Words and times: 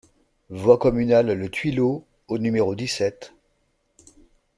Voie 0.49 0.79
Communale 0.79 1.31
Le 1.31 1.47
Tuilot 1.47 2.03
au 2.27 2.39
numéro 2.39 2.73
dix-sept 2.73 3.35